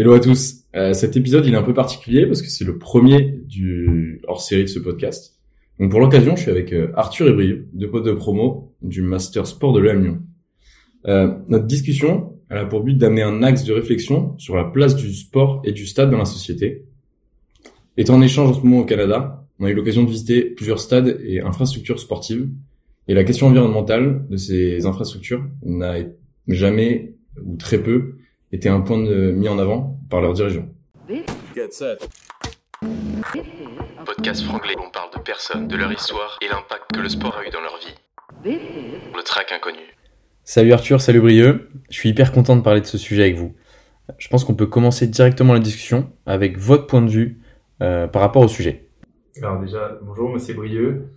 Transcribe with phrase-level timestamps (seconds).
[0.00, 0.64] Hello à tous.
[0.74, 4.40] Euh, cet épisode il est un peu particulier parce que c'est le premier du hors
[4.40, 5.36] série de ce podcast.
[5.78, 9.02] Donc pour l'occasion, je suis avec euh, Arthur et Brieux, deux potes de promo du
[9.02, 10.22] Master Sport de l'EM.
[11.06, 14.96] Euh, notre discussion elle a pour but d'amener un axe de réflexion sur la place
[14.96, 16.86] du sport et du stade dans la société.
[17.98, 20.80] Étant en échange en ce moment au Canada, on a eu l'occasion de visiter plusieurs
[20.80, 22.48] stades et infrastructures sportives.
[23.06, 25.96] Et la question environnementale de ces infrastructures n'a
[26.48, 28.14] jamais, ou très peu,
[28.52, 30.68] été un point de, mis en avant par leurs dirigeants.
[34.04, 37.46] Podcast franglais, on parle de personnes, de leur histoire et l'impact que le sport a
[37.46, 37.94] eu dans leur vie.
[38.44, 39.78] Le track inconnu.
[40.44, 41.68] Salut Arthur, salut Brieux.
[41.90, 43.54] Je suis hyper content de parler de ce sujet avec vous.
[44.18, 47.40] Je pense qu'on peut commencer directement la discussion avec votre point de vue
[47.82, 48.88] euh, par rapport au sujet.
[49.40, 51.12] Alors déjà, bonjour, moi c'est Brieux.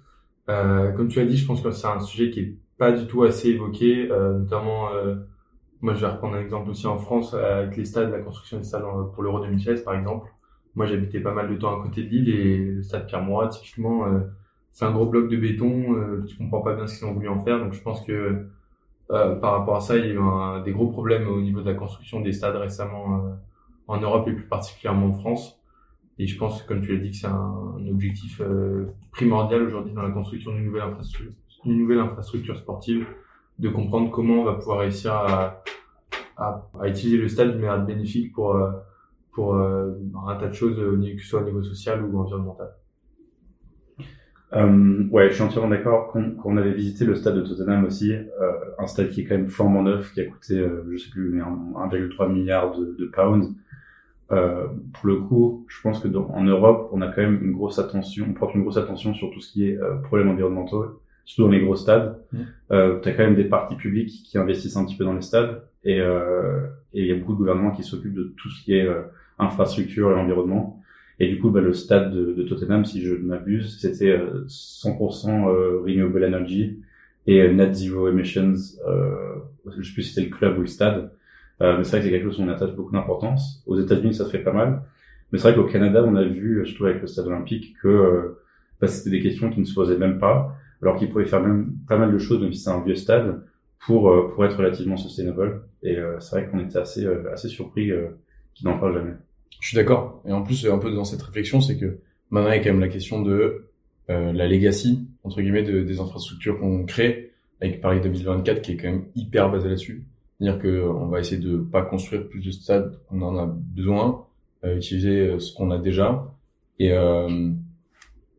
[0.49, 3.07] Euh, comme tu as dit, je pense que c'est un sujet qui est pas du
[3.07, 5.15] tout assez évoqué, euh, notamment euh,
[5.83, 8.63] moi, je vais reprendre un exemple aussi en France avec les stades, la construction des
[8.63, 8.83] stades
[9.13, 10.31] pour l'Euro 2016, par exemple.
[10.75, 14.07] Moi, j'habitais pas mal de temps à côté de Lille et le stade Pierre-Mauroy, typiquement,
[14.07, 14.21] euh,
[14.73, 15.93] c'est un gros bloc de béton.
[15.95, 17.59] Euh, tu comprends pas bien ce qu'ils ont voulu en faire.
[17.59, 18.47] Donc, je pense que
[19.11, 21.69] euh, par rapport à ça, il y a eu des gros problèmes au niveau de
[21.69, 23.29] la construction des stades récemment euh,
[23.87, 25.59] en Europe et plus particulièrement en France.
[26.17, 28.41] Et je pense, comme tu l'as dit, que c'est un, objectif
[29.11, 30.83] primordial aujourd'hui dans la construction d'une nouvelle
[31.65, 33.05] nouvelle infrastructure sportive
[33.59, 35.63] de comprendre comment on va pouvoir réussir à,
[36.79, 38.71] à, utiliser le stade de manière bénéfique pour, euh,
[39.31, 39.91] pour euh,
[40.27, 42.71] un tas de choses, que ce soit au niveau social ou environnemental.
[44.55, 46.11] Euh, ouais, je suis entièrement d'accord.
[46.11, 49.35] Quand, on avait visité le stade de Tottenham aussi, euh, un stade qui est quand
[49.35, 53.05] même flambant neuf, qui a coûté, euh, je sais plus, mais 1,3 milliard de, de
[53.07, 53.55] pounds.
[54.31, 57.79] Euh, pour le coup, je pense que en Europe, on a quand même une grosse
[57.79, 61.43] attention, on porte une grosse attention sur tout ce qui est euh, problèmes environnementaux surtout
[61.43, 62.39] dans les gros stades, mmh.
[62.71, 65.21] euh, tu as quand même des parties publiques qui investissent un petit peu dans les
[65.21, 68.73] stades et euh, il y a beaucoup de gouvernements qui s'occupent de tout ce qui
[68.75, 69.01] est euh,
[69.39, 70.79] infrastructure et environnement.
[71.19, 75.27] Et du coup, bah, le stade de, de, Tottenham, si je ne m'abuse, c'était 100%
[75.27, 76.79] euh, euh, renewable energy
[77.27, 78.53] et euh, net zero emissions.
[78.87, 79.35] Euh,
[79.77, 81.11] je sais plus si c'était le club ou le stade,
[81.61, 83.63] mais c'est vrai que c'est quelque chose où on attache beaucoup d'importance.
[83.65, 84.81] Aux États-Unis, ça se fait pas mal,
[85.31, 88.35] mais c'est vrai qu'au Canada, on a vu, surtout avec le stade olympique, que
[88.81, 91.73] bah, c'était des questions qui ne se posaient même pas alors qu'il pourrait faire même
[91.87, 93.41] pas mal de choses, même si c'est un vieux stade,
[93.85, 95.61] pour, euh, pour être relativement sustainable.
[95.81, 97.89] Et euh, c'est vrai qu'on était assez, euh, assez surpris
[98.53, 99.13] qu'il n'en parle jamais.
[99.61, 100.21] Je suis d'accord.
[100.27, 101.99] Et en plus, un peu dans cette réflexion, c'est que
[102.29, 103.65] maintenant, il y a quand même la question de
[104.09, 108.89] la legacy, entre guillemets, de, des infrastructures qu'on crée, avec Paris 2024 qui est quand
[108.89, 110.03] même hyper basé là-dessus.
[110.37, 114.25] C'est-à-dire qu'on va essayer de pas construire plus de stades qu'on en a besoin,
[114.65, 116.29] utiliser ce qu'on a déjà.
[116.79, 116.91] Et,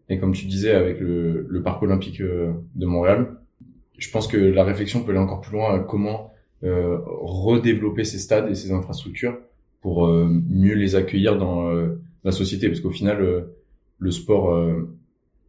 [0.08, 3.36] et comme tu disais avec le, le parc olympique euh, de Montréal,
[3.98, 6.32] je pense que la réflexion peut aller encore plus loin à comment
[6.62, 9.38] euh, redévelopper ces stades et ces infrastructures
[9.82, 12.68] pour euh, mieux les accueillir dans euh, la société.
[12.68, 13.46] Parce qu'au final,
[13.98, 14.50] le sport,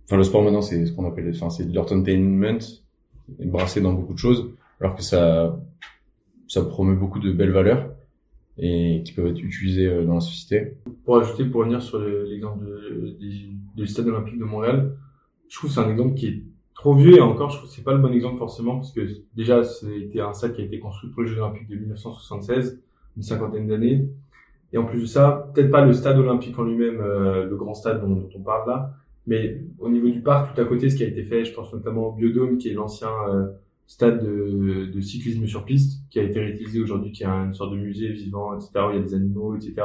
[0.05, 1.71] enfin le sport maintenant, c'est ce qu'on appelle, enfin c'est
[3.47, 5.59] brassé dans beaucoup de choses, alors que ça,
[6.47, 7.89] ça promeut beaucoup de belles valeurs
[8.57, 10.77] et qui peuvent être utilisées dans la société.
[11.03, 12.65] Pour ajouter, pour revenir sur l'exemple
[13.75, 14.95] du stade olympique de Montréal,
[15.49, 16.43] je trouve que c'est un exemple qui est
[16.73, 19.01] trop vieux et encore, je trouve que c'est pas le bon exemple forcément parce que
[19.35, 22.81] déjà, c'était un stade qui a été construit pour les Jeux olympiques de 1976,
[23.17, 24.07] une cinquantaine d'années.
[24.73, 27.73] Et en plus de ça, peut-être pas le stade olympique en lui-même, euh, le grand
[27.73, 28.93] stade dont, on parle là,
[29.25, 31.73] mais au niveau du parc, tout à côté, ce qui a été fait, je pense
[31.73, 33.47] notamment au Biodôme, qui est l'ancien euh,
[33.87, 37.71] stade de, de, cyclisme sur piste, qui a été réutilisé aujourd'hui, qui est une sorte
[37.71, 39.83] de musée vivant, etc., où il y a des animaux, etc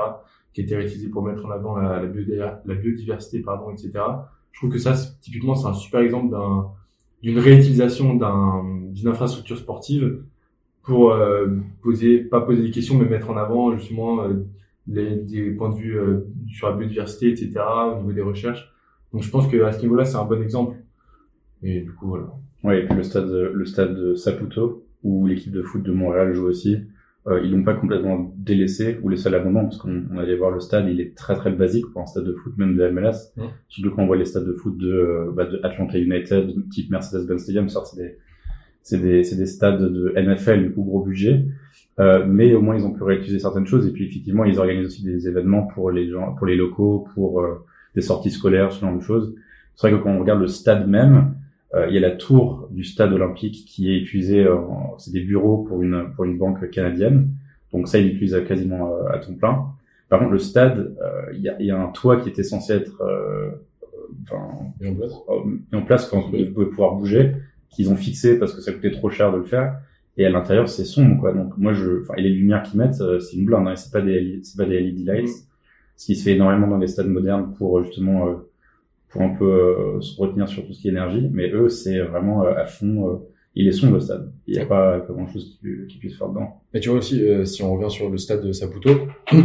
[0.53, 3.93] qui a été réutilisé pour mettre en avant la, biodiversité, pardon, etc.
[4.53, 6.71] Je trouve que ça, typiquement, c'est un super exemple d'un,
[7.23, 10.23] d'une réutilisation d'un, d'une infrastructure sportive
[10.83, 14.45] pour euh, poser, pas poser des questions, mais mettre en avant justement euh,
[14.87, 17.53] des points de vue euh, sur la biodiversité, etc.
[17.95, 18.73] au niveau des recherches.
[19.13, 20.77] Donc je pense que à ce niveau-là, c'est un bon exemple.
[21.63, 22.33] Et du coup, voilà.
[22.63, 26.35] Ouais, et puis le stade, le stade de Saputo, où l'équipe de foot de Montréal
[26.35, 26.79] joue aussi,
[27.27, 30.61] euh, ils l'ont pas complètement délaissé ou laissé à l'abandon parce qu'on allait voir le
[30.61, 33.33] stade, il est très très basique pour un stade de foot même de MLS.
[33.37, 33.43] Mmh.
[33.69, 36.91] Surtout quand on voit les stades de foot de, euh, bah, de Atlanta United, type
[36.91, 38.17] Mercedes-Benz Stadium, c'est des
[38.83, 41.45] c'est des c'est des stades de NFL du coup gros budget.
[41.99, 44.87] Euh, mais au moins ils ont pu réutiliser certaines choses et puis effectivement ils organisent
[44.87, 47.63] aussi des événements pour les gens, pour les locaux, pour euh,
[47.95, 49.35] des sorties scolaires, ce genre de choses.
[49.77, 51.35] C'est vrai que quand on regarde le stade même,
[51.89, 54.59] il y a la tour du stade olympique qui est utilisée, euh,
[54.99, 57.29] c'est des bureaux pour une pour une banque canadienne.
[57.73, 59.67] Donc ça, il l'utilise quasiment euh, à ton plein.
[60.09, 60.97] Par contre, le stade,
[61.35, 63.01] il y a, y, a, un toit qui était censé être
[64.25, 64.49] enfin,
[64.81, 65.13] mis en place,
[65.47, 67.37] mis en place quand vous pouvez pouvoir bouger,
[67.69, 69.81] qu'ils ont fixé parce que ça coûtait trop cher de le faire.
[70.17, 71.33] et à l'intérieur c'est sombre quoi.
[71.33, 73.93] Donc moi je, enfin et les lumières qu'ils mettent euh, c'est une blinde, hein, c'est
[73.93, 75.43] pas des c'est pas des LED lights, mm.
[75.97, 78.35] ce qui se fait énormément dans les stades modernes pour justement euh,
[79.11, 82.43] pour un peu se retenir sur tout ce qui est énergie, mais eux c'est vraiment
[82.43, 83.23] à fond
[83.57, 84.33] il est sombre le stade.
[84.47, 86.63] Il n'y a pas grand chose qui, qui, puisse faire dedans.
[86.73, 88.91] Mais tu vois aussi, si on revient sur le stade de Saputo,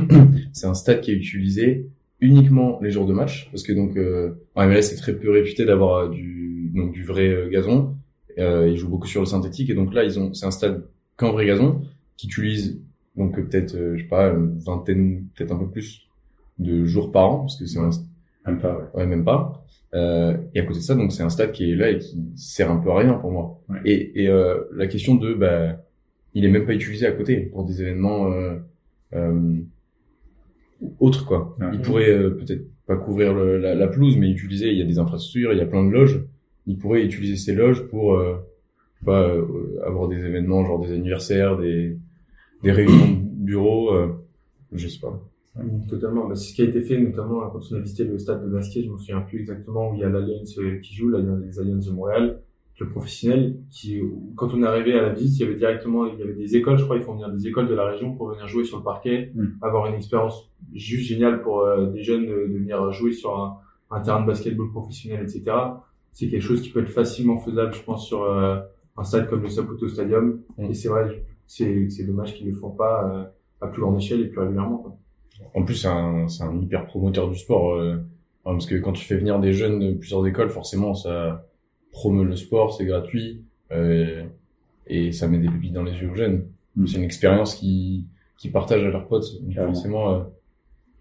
[0.54, 1.90] c'est un stade qui est utilisé
[2.22, 5.66] uniquement les jours de match, parce que donc euh, en MLS c'est très peu réputé
[5.66, 7.96] d'avoir du donc du vrai gazon.
[8.38, 10.86] Euh, ils jouent beaucoup sur le synthétique et donc là ils ont c'est un stade
[11.16, 11.84] qu'en vrai gazon
[12.18, 12.82] qui utilise
[13.16, 16.02] donc peut-être euh, je sais pas une vingtaine peut-être un peu plus
[16.60, 17.92] de jours par an parce que c'est un
[18.46, 19.66] même pas ouais, même pas.
[19.94, 22.18] Euh, et à côté de ça donc c'est un stade qui est là et qui
[22.36, 23.62] sert un peu à rien pour moi.
[23.86, 25.82] Et, et euh, la question de bah
[26.34, 28.56] il est même pas utilisé à côté pour des événements euh,
[29.14, 29.60] euh
[31.00, 31.58] autres quoi.
[31.74, 35.00] Il pourrait peut-être pas couvrir le, la, la, pelouse mais utiliser il y a des
[35.00, 36.24] infrastructures il y a plein de loges.
[36.68, 38.36] Il pourrait utiliser ces loges pour euh,
[39.08, 41.98] euh, avoir des événements genre des anniversaires, des
[42.64, 44.26] des réunions de bureau, euh,
[44.72, 45.22] je sais pas.
[45.88, 46.28] Totalement.
[46.28, 48.50] Bah, c'est ce qui a été fait, notamment quand on a visité le stade de
[48.50, 51.26] basket, je me souviens plus exactement où il y a l'Alliance qui joue, là, il
[51.26, 52.42] y a les Alliances de Montréal,
[52.78, 54.02] le professionnel, qui,
[54.36, 56.58] quand on est arrivé à la visite, il y avait directement, il y avait des
[56.58, 58.80] écoles, je crois, ils font venir des écoles de la région pour venir jouer sur
[58.80, 59.46] le parquet, mm.
[59.62, 63.58] avoir une expérience juste géniale pour euh, des jeunes de, de, venir jouer sur un,
[63.92, 65.54] un terrain de basketball professionnel, etc
[66.16, 68.62] c'est quelque chose qui peut être facilement faisable, je pense, sur euh,
[68.96, 70.40] un stade comme le Saputo Stadium.
[70.58, 70.64] Mm.
[70.64, 73.26] Et c'est vrai, c'est, c'est dommage qu'ils ne le font pas euh,
[73.60, 74.78] à plus grande échelle et plus régulièrement.
[74.78, 74.98] Quoi.
[75.54, 77.74] En plus, c'est un, c'est un hyper promoteur du sport.
[77.74, 77.98] Euh,
[78.44, 81.48] parce que quand tu fais venir des jeunes de plusieurs écoles, forcément, ça
[81.92, 83.44] promeut le sport, c'est gratuit.
[84.88, 86.46] et ça met des pépites dans les yeux aux jeunes.
[86.76, 86.88] Mm.
[86.88, 88.06] C'est une expérience qui,
[88.38, 89.26] qui partagent à leurs potes.
[89.56, 90.28] forcément,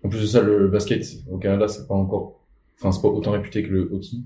[0.04, 2.40] en plus de ça, le, le basket au Canada, c'est pas encore,
[2.78, 4.18] enfin, c'est pas autant réputé que le hockey.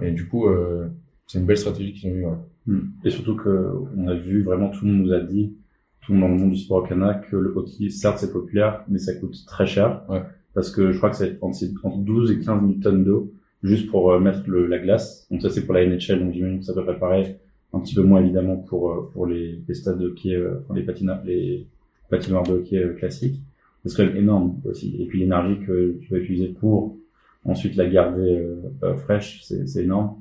[0.00, 0.88] Et du coup, euh,
[1.26, 2.24] c'est une belle stratégie qu'ils ont eu.
[2.24, 2.36] Ouais.
[2.66, 2.90] Hmm.
[3.04, 5.52] Et surtout que on a vu vraiment tout le monde nous a dit,
[6.02, 8.32] tout le monde dans le monde du sport au Canada, que le hockey, certes, c'est
[8.32, 10.02] populaire, mais ça coûte très cher.
[10.08, 10.22] Ouais.
[10.54, 13.32] Parce que je crois que ça va être entre 12 et 15 000 tonnes d'eau
[13.62, 15.26] juste pour euh, mettre le, la glace.
[15.30, 17.38] Donc ça, c'est pour la NHL, donc j'imagine que ça peut préparer
[17.72, 20.82] un petit peu moins évidemment pour euh, pour les, les stades de hockey, euh, les
[20.82, 21.66] patinoires, les
[22.10, 23.40] patinoires de hockey classiques.
[23.84, 24.96] Ce serait énorme aussi.
[25.00, 26.96] Et puis l'énergie que tu vas utiliser pour
[27.44, 30.16] ensuite la garder euh, euh, fraîche, c'est énorme.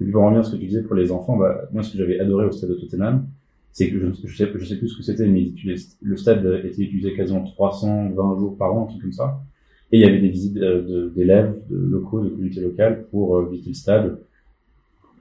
[0.00, 1.92] Et puis pour revenir à ce que tu disais pour les enfants, bah, moi ce
[1.92, 3.26] que j'avais adoré au stade de Tottenham,
[3.72, 5.52] c'est que je, je, sais, plus ce que c'était, mais
[6.02, 9.40] le stade était utilisé quasiment 320 jours par an, un truc comme ça.
[9.92, 13.70] Et il y avait des visites euh, d'élèves, de, locaux, de communautés locales pour visiter
[13.70, 14.18] le stade.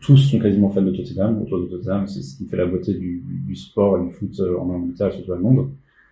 [0.02, 1.42] Tous sont quasiment fans de Tottenham.
[1.42, 4.70] Autour de Tottenham, c'est ce qui fait la beauté du, sport et du foot en
[4.70, 5.70] Angleterre et surtout le monde.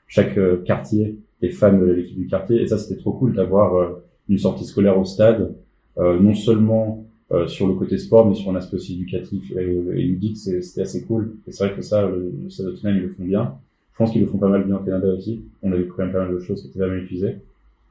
[0.07, 2.61] Chaque quartier est fan de l'équipe du quartier.
[2.61, 3.97] Et ça, c'était trop cool d'avoir
[4.29, 5.55] une sortie scolaire au stade,
[5.97, 7.06] euh, non seulement euh,
[7.47, 11.03] sur le côté sport, mais sur un aspect aussi éducatif et, et ludique, c'était assez
[11.03, 11.33] cool.
[11.47, 13.55] Et c'est vrai que ça, le, le de ils le font bien.
[13.93, 15.41] Je pense qu'ils le font pas mal bien au Canada aussi.
[15.63, 17.37] On avait même pas mal de choses qui étaient vraiment utilisées.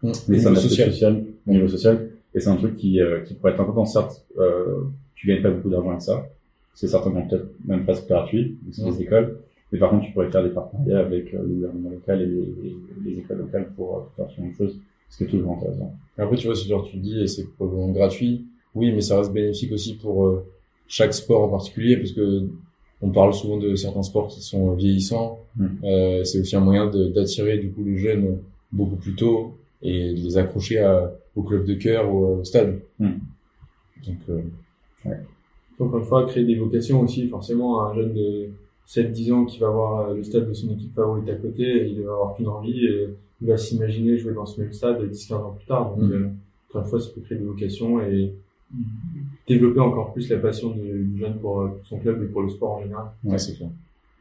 [0.03, 0.13] Mmh.
[0.29, 2.09] Mais c'est un aspect social, social au niveau social.
[2.35, 3.85] Et c'est un truc qui, euh, qui pourrait être important.
[3.85, 4.83] Certes, euh,
[5.15, 6.27] tu gagnes pas beaucoup d'argent avec ça.
[6.75, 9.39] C'est certainement peut-être même presque gratuit, c'est des écoles.
[9.73, 12.77] Mais par contre, tu pourrais faire des partenariats avec euh, le gouvernement local et les,
[13.05, 14.79] les, écoles locales pour faire ce genre de choses
[15.09, 15.93] ce qui est toujours intéressant.
[16.19, 18.47] Après, tu vois, c'est genre tu dis, et c'est probablement gratuit.
[18.77, 20.47] Oui, mais ça reste bénéfique aussi pour euh,
[20.87, 22.47] chaque sport en particulier, parce que
[23.03, 25.41] on parle souvent de certains sports qui sont vieillissants.
[25.57, 25.67] Hmm.
[25.85, 28.39] Euh, c'est aussi un moyen d'attirer du coup les jeunes
[28.73, 32.81] beaucoup plus tôt et de les accrocher à, au club de cœur ou au stade.
[32.99, 33.19] Hmm.
[34.07, 34.41] Donc, euh,
[35.05, 35.19] ouais.
[35.79, 37.27] Encore une fois, créer des vocations aussi.
[37.29, 38.49] Forcément, un jeune de
[38.87, 42.13] 7-10 ans qui va voir le stade de son équipe favorite à côté, il va
[42.13, 42.87] avoir qu'une envie.
[42.87, 43.09] Et
[43.43, 45.95] il va s'imaginer jouer dans ce même stade 10-15 ans plus tard.
[45.95, 46.13] Donc, mm.
[46.13, 46.29] euh,
[46.69, 48.35] encore une fois, ça peut créer des vocations et
[49.47, 52.73] développer encore plus la passion du, jeune pour, euh, son club et pour le sport
[52.73, 53.07] en général.
[53.25, 53.71] Ouais, c'est clair.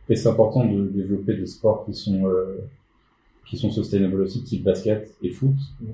[0.08, 2.58] Et c'est important de développer des sports qui sont euh,
[3.46, 5.56] qui sont sustainable aussi, type basket et foot.
[5.82, 5.86] Mm.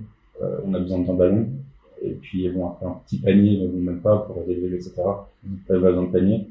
[0.41, 1.47] Euh, on a besoin d'un ballon
[2.03, 5.01] et puis bon après un petit panier, mais même pas pour développer etc.
[5.43, 5.55] Mm.
[5.67, 6.47] Pas besoin de panier.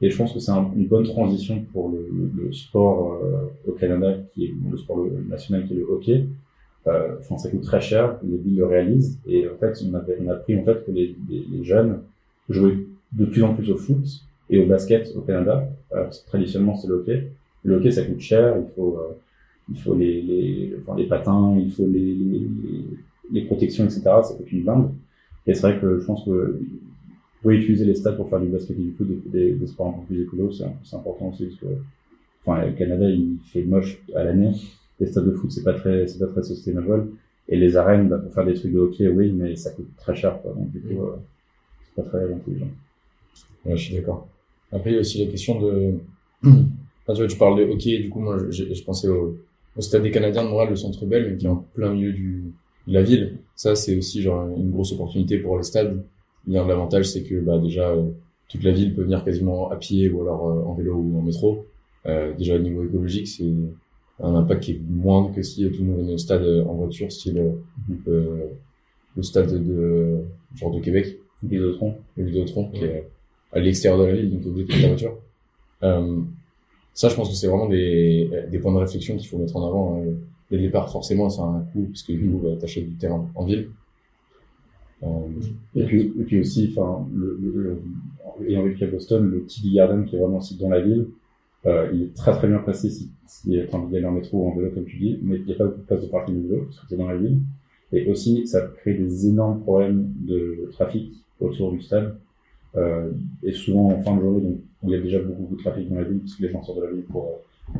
[0.00, 4.16] Et je pense que c'est une bonne transition pour le, le, sport euh, au Canada,
[4.34, 6.26] qui est le sport national, qui est le hockey.
[6.86, 10.04] Euh, enfin, ça coûte très cher, les villes le réalisent, et en fait, on a,
[10.20, 12.00] on a appris en fait que les, les, les, jeunes
[12.50, 12.76] jouaient
[13.12, 14.04] de plus en plus au foot
[14.50, 15.66] et au basket au Canada.
[15.94, 17.30] Euh, traditionnellement, c'est le hockey.
[17.62, 19.14] Le hockey, ça coûte cher, il faut, euh,
[19.72, 22.48] il faut les, les, enfin, les patins, il faut les, les,
[23.32, 24.02] les protections, etc.
[24.22, 24.90] Ça coûte une blinde.
[25.46, 26.60] Et c'est vrai que je pense que
[27.44, 30.00] pouvez utiliser les stades pour faire du basket et du foot, des, des, sports un
[30.00, 31.66] peu plus écolo, c'est important aussi parce que,
[32.44, 34.52] enfin, le Canada, il fait moche à l'année.
[35.00, 37.08] Les stades de foot, c'est pas très, c'est pas très sustainable.
[37.48, 40.14] Et les arènes, bah, pour faire des trucs de hockey, oui, mais ça coûte très
[40.14, 40.52] cher, quoi.
[40.52, 41.16] Donc, du coup, euh,
[41.84, 42.68] c'est pas très intelligent.
[43.64, 44.28] Ouais, je suis d'accord.
[44.72, 45.94] Après, il y a aussi la question de,
[47.06, 49.36] Ah, tu vois, tu parles de hockey, du coup, moi, je, je pensais au,
[49.76, 52.12] au Stade des Canadiens de Montréal, le Centre Bell, mais qui est en plein milieu
[52.12, 52.44] du,
[52.86, 53.38] de la ville.
[53.56, 56.02] Ça, c'est aussi genre une grosse opportunité pour les stades.
[56.46, 58.08] L'avantage, c'est que bah, déjà, euh,
[58.48, 61.22] toute la ville peut venir quasiment à pied ou alors euh, en vélo ou en
[61.22, 61.66] métro.
[62.06, 63.44] Euh, déjà, au niveau écologique, c'est
[64.22, 67.10] un impact qui est moindre que si tout le monde venait au stade en voiture,
[67.10, 67.54] style
[68.08, 68.46] euh,
[69.16, 71.18] le stade de genre de Québec.
[71.42, 71.96] Vidéotron.
[72.16, 73.08] Le Vidéotron, qui est
[73.52, 75.16] à l'extérieur de la ville, donc obligé de la voiture.
[75.82, 76.20] Euh,
[76.94, 79.66] ça, je pense que c'est vraiment des, des points de réflexion qu'il faut mettre en
[79.66, 79.96] avant.
[79.98, 80.14] Hein.
[80.50, 83.28] Dès le départ, forcément, ça a un coût, puisque du coup, bah, t'achètes du terrain
[83.34, 83.68] en ville.
[85.02, 85.06] Euh,
[85.74, 87.82] et, puis, et puis aussi, enfin, le, le,
[88.48, 91.08] ayant vécu à Boston, le TD Garden qui est vraiment aussi dans la ville,
[91.66, 94.44] euh, il est très très bien placé si, si tu as envie d'aller en métro
[94.44, 96.06] ou en vélo comme tu dis, mais il n'y a pas beaucoup de place de
[96.06, 97.40] parking vélo parce que c'est dans la ville.
[97.92, 102.16] Et aussi, ça crée des énormes problèmes de trafic autour du stade.
[102.76, 103.10] Euh,
[103.42, 105.96] et souvent en fin de journée, donc, il y a déjà beaucoup, de trafic dans
[105.96, 107.28] la ville, puisque les gens sortent de la ville pour,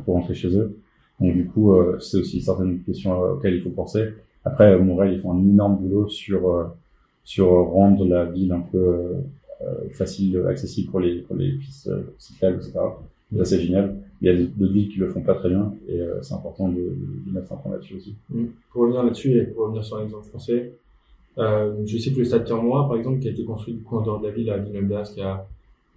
[0.05, 0.77] pour rentrer chez eux.
[1.19, 4.09] Donc du coup, euh, c'est aussi certaines questions auxquelles il faut penser.
[4.43, 6.65] Après, Montréal, ils font un énorme boulot sur euh,
[7.23, 8.77] sur rendre la ville un peu
[9.61, 12.79] euh, facile, accessible pour les pour les pistes cyclables, etc.
[13.37, 13.97] ça c'est génial.
[14.21, 16.75] Il y a d'autres villes qui le font pas très bien et c'est important de,
[16.75, 18.15] de, mettre un point là-dessus aussi.
[18.29, 18.45] Mmh.
[18.71, 20.71] Pour revenir là-dessus et pour revenir sur l'exemple français,
[21.37, 23.97] euh, je sais que le stade Termois, par exemple, qui a été construit du coup
[23.97, 25.45] en dehors de la ville à Villeneuve qui a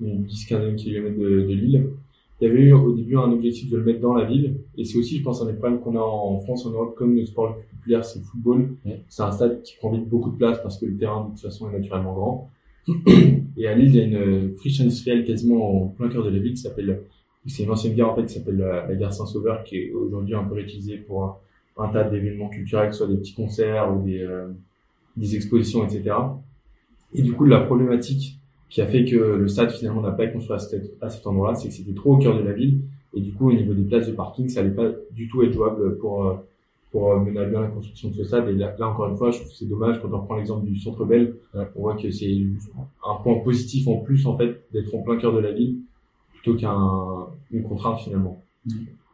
[0.00, 1.86] une 10-15 km de, de Lille,
[2.40, 4.58] il y avait eu au début un objectif de le mettre dans la ville.
[4.76, 7.16] Et c'est aussi, je pense, un des problèmes qu'on a en France, en Europe, comme
[7.16, 8.76] le sport le plus populaire, c'est le football.
[9.08, 11.40] C'est un stade qui prend vite beaucoup de place parce que le terrain, de toute
[11.40, 12.50] façon, est naturellement grand.
[13.56, 16.38] Et à Lille, il y a une friche industrielle quasiment en plein cœur de la
[16.38, 17.00] ville qui s'appelle,
[17.48, 20.44] c'est une ancienne gare en fait qui s'appelle la, gare Saint-Sauveur, qui est aujourd'hui un
[20.44, 21.40] peu réutilisée pour
[21.76, 24.48] un, tas d'événements culturels, que ce soit des petits concerts ou des, euh,
[25.16, 26.16] des expositions, etc.
[27.14, 28.38] Et du coup, la problématique
[28.68, 31.26] qui a fait que le stade finalement n'a pas été construit à cet, à cet
[31.26, 32.80] endroit-là, c'est que c'était trop au cœur de la ville
[33.14, 35.52] et du coup au niveau des places de parking, ça allait pas du tout être
[35.52, 36.34] jouable pour euh,
[36.90, 38.48] pour euh, mener à bien la construction de ce stade.
[38.48, 40.76] Et là, encore une fois, je trouve que c'est dommage quand on reprend l'exemple du
[40.76, 42.34] Centre Bell, on voit que c'est
[43.06, 45.78] un point positif en plus en fait d'être en plein cœur de la ville
[46.42, 48.42] plutôt qu'une contrainte finalement.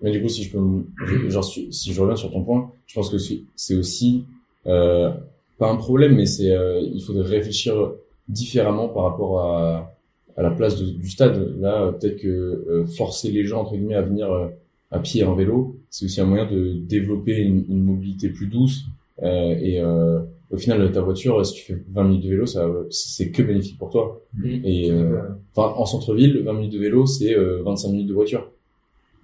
[0.00, 3.10] Mais du coup, si je peux, genre, si je reviens sur ton point, je pense
[3.10, 4.24] que c'est aussi
[4.66, 5.10] euh,
[5.58, 7.92] pas un problème, mais c'est euh, il faudrait réfléchir
[8.28, 9.94] différemment par rapport à,
[10.36, 11.56] à la place du stade.
[11.60, 14.48] Là, peut-être que euh, forcer les gens entre guillemets à venir euh,
[14.90, 18.46] à pied et en vélo, c'est aussi un moyen de développer une, une mobilité plus
[18.46, 18.84] douce.
[19.22, 19.80] Euh, et
[20.54, 23.78] au final, ta voiture, si tu fais 20 minutes de vélo, ça, c'est que bénéfique
[23.78, 24.22] pour toi.
[24.34, 24.46] Mmh.
[24.64, 24.92] Et
[25.54, 28.50] enfin, en centre-ville, 20 minutes de vélo, c'est 25 minutes de voiture.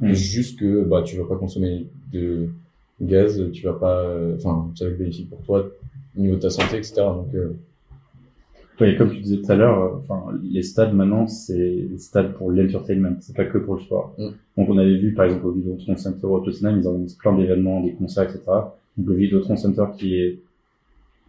[0.00, 0.12] Mmh.
[0.12, 2.48] Juste que bah tu vas pas consommer de
[3.00, 5.66] gaz, tu vas pas, enfin, ça va être bénéfique pour toi
[6.16, 6.94] au niveau de ta santé, etc.
[6.96, 7.34] Donc
[8.80, 12.32] oui, comme tu disais tout à l'heure, euh, enfin, les stades maintenant, c'est les stades
[12.32, 14.14] pour l'entertainment, c'est pas que pour le sport.
[14.18, 14.28] Mm.
[14.56, 17.82] Donc, on avait vu, par exemple, au Videotron Center au Tottenham, ils organisent plein d'événements,
[17.82, 18.40] des concerts, etc.
[18.96, 20.38] Donc, le Videotron Center qui est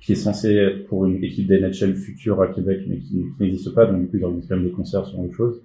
[0.02, 4.02] qui est censé pour une équipe d'NHL future à Québec, mais qui, n'existe pas, donc
[4.02, 5.62] du coup, ils organisent quand même des concerts sur autre chose.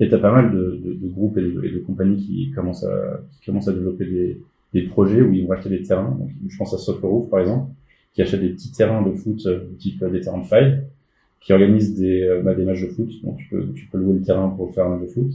[0.00, 3.22] Et t'as pas mal de, de, de groupes et de, de, compagnies qui commencent à
[3.32, 4.40] qui commencent à développer des,
[4.74, 6.16] des projets où ils vont acheter des terrains.
[6.18, 7.70] Donc, je pense à Soccer Roof, par exemple,
[8.12, 10.82] qui achète des petits terrains de foot, euh, type euh, des terrains de five,
[11.40, 13.10] qui organise des, euh, bah, des matchs de foot.
[13.22, 15.30] Donc tu peux, tu peux louer le terrain pour faire un match de foot.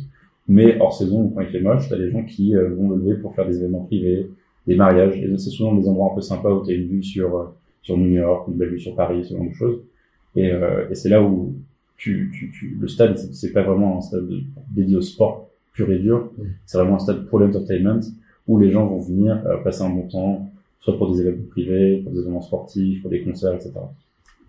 [0.47, 3.33] Mais hors saison, quand il fait moche, t'as des gens qui vont le louer pour
[3.33, 4.27] faire des événements privés,
[4.67, 5.15] des mariages.
[5.17, 7.97] Et c'est souvent des endroits un peu sympas où tu as une vue sur, sur
[7.97, 9.81] New York, une belle vue sur Paris, ce genre de choses.
[10.35, 10.51] Et,
[10.89, 11.55] et c'est là où
[11.97, 14.27] tu, tu, tu, le stade, c'est pas vraiment un stade
[14.69, 16.31] dédié au sport pur et dur.
[16.37, 16.43] Mm.
[16.65, 18.01] C'est vraiment un stade pour l'entertainment
[18.47, 22.11] où les gens vont venir passer un bon temps, soit pour des événements privés, pour
[22.11, 23.71] des événements sportifs, pour des concerts, etc.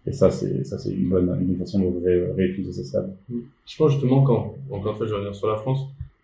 [0.06, 3.14] Et ça, c'est ça, c'est une bonne, une bonne façon de ré, réutiliser ces stades.
[3.28, 5.80] Je pense justement quand, encore une fois, je vais revenir sur la France,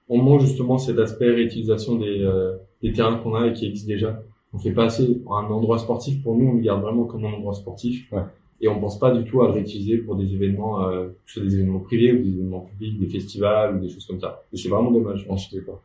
[0.08, 3.88] on manque justement cet aspect réutilisation des, euh, des terrains qu'on a et qui existent
[3.88, 4.22] déjà.
[4.54, 6.22] On fait pas assez un endroit sportif.
[6.22, 8.10] Pour nous, on le garde vraiment comme un endroit sportif.
[8.12, 8.22] Ouais.
[8.60, 11.34] Et on pense pas du tout à le réutiliser pour des événements, euh, que ce
[11.34, 14.42] soit des événements privés ou des événements publics, des festivals ou des choses comme ça.
[14.52, 15.26] Et c'est vraiment dommage.
[15.30, 15.80] Je suis d'accord.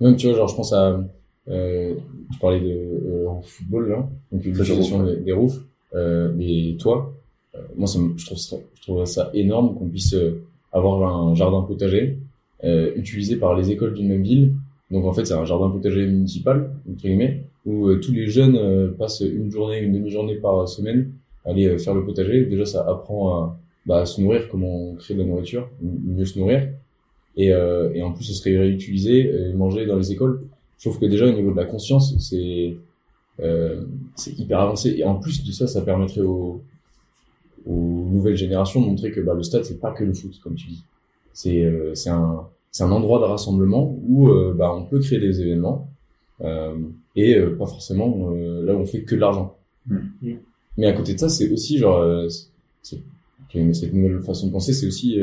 [0.00, 1.04] Même, tu vois, genre, je pense à,
[1.48, 1.94] euh,
[2.32, 5.60] tu parlais de euh, football là, donc l'utilisation des, des roofs.
[5.94, 7.12] Euh, mais toi,
[7.54, 10.42] euh, moi, ça je, trouve ça, je trouve ça énorme qu'on puisse euh,
[10.72, 12.18] avoir un jardin potager
[12.64, 14.54] euh, utilisé par les écoles d'une même ville.
[14.90, 19.20] Donc en fait, c'est un jardin potager municipal, entre guillemets, où tous les jeunes passent
[19.20, 21.12] une journée, une demi-journée par semaine
[21.44, 22.44] à aller faire le potager.
[22.44, 26.26] Déjà, ça apprend à, bah, à se nourrir, comment on crée de la nourriture, mieux
[26.26, 26.68] se nourrir.
[27.36, 30.42] Et, et en plus, ce serait réutilisé et mangé dans les écoles.
[30.78, 32.76] Je trouve que déjà, au niveau de la conscience, c'est
[34.14, 34.96] c'est hyper avancé.
[34.98, 36.60] Et en plus de ça, ça permettrait aux,
[37.66, 40.54] aux nouvelles générations de montrer que bah, le stade c'est pas que le foot comme
[40.54, 40.84] tu dis
[41.32, 42.46] c'est euh, un
[42.80, 45.88] un endroit de rassemblement où bah, on peut créer des événements
[46.40, 49.56] et pas forcément là où on fait que de l'argent.
[49.86, 49.98] Mm.
[50.76, 52.28] Mais à côté de ça, c'est aussi genre,
[52.82, 52.98] c'est,
[53.72, 55.18] cette nouvelle façon de penser, c'est aussi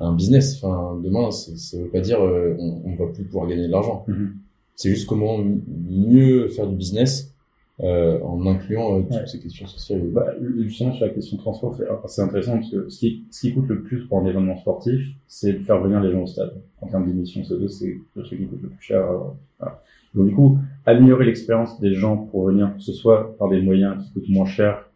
[0.00, 0.62] un business.
[0.62, 4.04] Enfin, demain, ça veut pas dire on, on va plus pouvoir gagner de l'argent.
[4.08, 4.28] Mm-hmm.
[4.76, 7.33] C'est juste comment mieux faire du business
[7.82, 9.26] euh, en incluant euh, toutes Ouais.
[9.26, 10.02] ces questions sociales.
[10.12, 10.26] Bah,
[10.58, 11.76] justement, sur la question de transport,
[12.06, 15.08] c'est intéressant parce que ce qui, ce qui coûte le plus pour un événement sportif,
[15.26, 16.52] c'est de faire venir les gens au stade.
[16.80, 19.02] En termes d'émissions CO2, c'est le truc qui coûte le plus cher.
[19.10, 19.18] euh,
[19.58, 19.82] voilà.
[20.14, 24.04] Donc, du coup, améliorer l'expérience des gens pour venir, que ce soit par des moyens
[24.04, 24.88] qui coûtent moins cher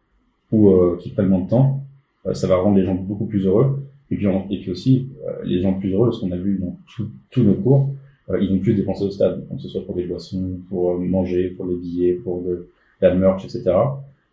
[0.52, 1.82] ou euh, qui prennent moins de temps,
[2.26, 3.82] euh, ça va rendre les gens beaucoup plus heureux.
[4.12, 6.58] Et puis, on- et puis aussi, euh, les gens plus heureux, ce qu'on a vu
[6.62, 6.76] dans
[7.30, 7.90] tous nos cours,
[8.40, 11.50] ils vont plus dépenser au stade, que ce soit pour des boissons, pour euh, manger,
[11.50, 12.68] pour les billets, pour de,
[13.00, 13.70] la merch, etc.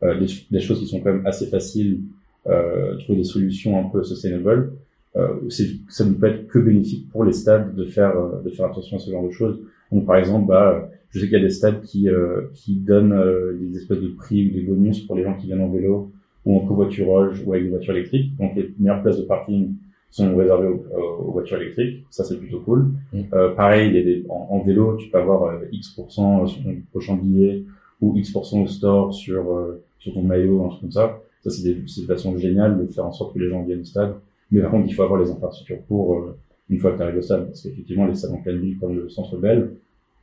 [0.03, 1.99] Euh, des, des choses qui sont quand même assez faciles,
[2.47, 4.73] euh, trouver des solutions un peu sustainable.
[5.15, 8.65] Euh, ça ne peut être que bénéfique pour les stades de faire euh, de faire
[8.65, 9.61] attention à ce genre de choses.
[9.91, 13.13] Donc par exemple, bah, je sais qu'il y a des stades qui euh, qui donnent
[13.13, 16.11] euh, des espèces de prix ou des bonus pour les gens qui viennent en vélo
[16.43, 18.35] ou en covoiturage ou avec des voitures électriques.
[18.37, 19.73] Donc les meilleures places de parking
[20.15, 20.86] sont réservées aux,
[21.27, 22.05] aux voitures électriques.
[22.10, 22.91] Ça c'est plutôt cool.
[23.13, 23.22] Mm.
[23.34, 26.63] Euh, pareil, il y a des, en, en vélo, tu peux avoir euh, X% sur
[26.63, 27.63] ton prochain billet
[28.01, 31.19] ou X% au store sur euh, sur ton maillot, un truc comme ça.
[31.43, 33.81] Ça c'est des, c'est des façons géniales de faire en sorte que les gens viennent
[33.81, 34.15] au stade.
[34.51, 36.38] Mais par contre, il faut avoir les infrastructures pour euh,
[36.69, 38.95] une fois que tu arrives au stade, parce qu'effectivement, les stades en pleine ville comme
[38.95, 39.72] le Centre Bell,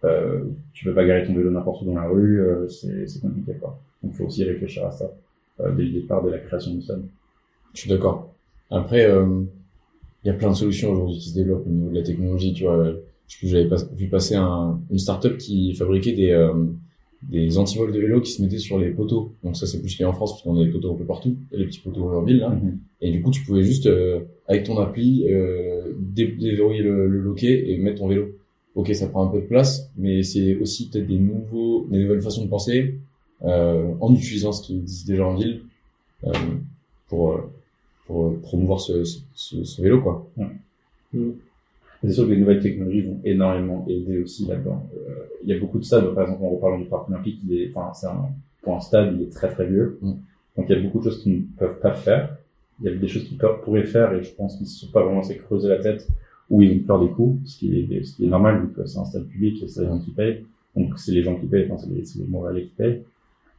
[0.05, 3.21] euh, tu peux pas garer ton vélo n'importe où dans la rue, euh, c'est c'est
[3.21, 3.79] compliqué quoi.
[4.03, 5.09] Donc, il faut aussi réfléchir à ça
[5.61, 7.03] euh, dès le départ de la création du stade.
[7.75, 8.33] Je suis d'accord.
[8.71, 9.43] Après, euh,
[10.25, 12.53] il y a plein de solutions aujourd'hui qui se développent au niveau de la technologie.
[12.55, 12.93] Tu vois,
[13.29, 16.53] je j'avais pas- vu passer un, une startup qui fabriquait des euh,
[17.29, 19.33] des antivols de vélo qui se mettaient sur les poteaux.
[19.45, 21.37] Donc ça, c'est plus fait en France parce qu'on a des poteaux un peu partout,
[21.53, 22.49] les petits poteaux en ville là.
[22.51, 22.79] Mhm.
[23.01, 27.21] Et du coup, tu pouvais juste euh, avec ton appli euh, dé- déverrouiller le, le
[27.21, 28.29] loquet et mettre ton vélo.
[28.75, 32.23] Ok, ça prend un peu de place, mais c'est aussi peut-être des nouveaux, des nouvelles
[32.23, 32.95] façons de penser
[33.45, 35.61] euh, en utilisant ce qui existe déjà en ville
[36.27, 36.33] euh,
[37.09, 37.39] pour euh,
[38.07, 40.29] pour euh, promouvoir ce, ce, ce, vélo quoi.
[42.05, 44.85] C'est sûr que les nouvelles technologies vont énormément aider aussi là-dedans.
[44.97, 47.61] Euh, il y a beaucoup de stades, par exemple, en reparlant du parc olympique, il
[47.61, 48.29] est, enfin, c'est un,
[48.63, 49.99] pour un stade, il est très très vieux.
[50.03, 50.13] Mm.
[50.57, 52.37] Donc il y a beaucoup de choses qu'ils ne peuvent pas faire.
[52.81, 54.93] Il y a des choses qu'ils pourraient faire et je pense qu'ils ne se sont
[54.93, 56.09] pas vraiment creusé la tête
[56.51, 58.85] ou ils ont peur des coûts, ce qui est, ce qui est normal vu que
[58.85, 60.45] c'est un stade public et c'est les gens qui payent.
[60.75, 63.03] Donc c'est les gens qui payent, enfin c'est les, les Montréalais qui payent.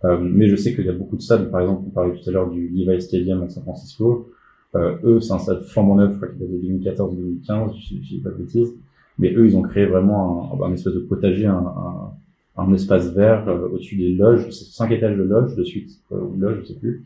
[0.06, 2.30] Euh, mais je sais qu'il y a beaucoup de stades, par exemple, on parlait tout
[2.30, 4.30] à l'heure du Levi Stadium à San Francisco.
[4.76, 8.10] Euh, eux, c'est un stade flambant neuf, je crois qu'il date de 2014-2015, je je
[8.16, 8.74] dis pas de bêtises.
[9.20, 12.12] Mais eux, ils ont créé vraiment un, un espèce de potager, un, un,
[12.58, 16.22] un espace vert euh, au-dessus des loges, c'est cinq étages de loges de suite, euh,
[16.22, 17.04] ou de loges, je sais plus,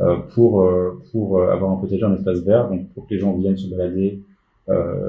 [0.00, 0.68] euh, pour
[1.12, 4.22] pour avoir un potager, un espace vert, donc pour que les gens viennent se balader,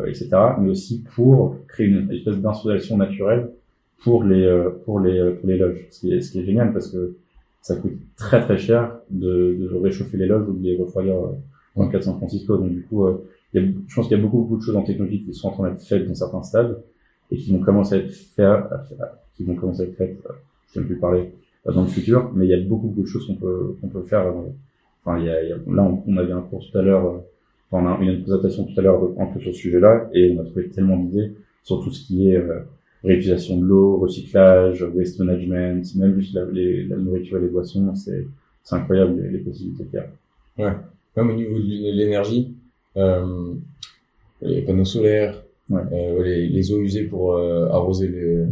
[0.08, 0.30] etc.
[0.60, 3.52] Mais aussi pour créer une espèce d'installation naturelle
[4.04, 6.90] pour les pour les pour les loges, ce qui est ce qui est génial parce
[6.90, 7.16] que
[7.62, 11.16] ça coûte très très cher de, de réchauffer les loges ou de les refroidir
[11.76, 12.58] dans le cas de San Francisco.
[12.58, 14.62] Donc du coup, euh, il y a, je pense qu'il y a beaucoup beaucoup de
[14.64, 16.82] choses en technologie qui sont en train d'être faites dans certains stades
[17.32, 18.64] et qui vont commencer à être faites,
[19.36, 20.34] qui vont commencer à être faites, euh,
[20.74, 21.32] je ne plus parler
[21.68, 23.88] euh, dans le futur, mais il y a beaucoup beaucoup de choses qu'on peut qu'on
[23.90, 24.26] peut faire.
[25.06, 27.22] Enfin, y a, y a- là, on, on avait un cours tout à l'heure,
[27.72, 30.42] enfin, on a une présentation tout à l'heure un peu sur ce sujet-là, et on
[30.42, 32.38] a trouvé tellement d'idées sur tout ce qui est
[33.04, 37.94] réutilisation de l'eau, recyclage, waste management, même juste la, les, la nourriture et les boissons,
[37.96, 38.26] c'est
[38.72, 40.00] incroyable les, les possibilités qu'il
[40.60, 40.82] y a.
[41.18, 42.54] Même au niveau de l'énergie,
[42.98, 43.54] euh,
[44.42, 45.82] les panneaux solaires, Ouais.
[45.94, 48.44] euh, les, les eaux usées pour euh, arroser les,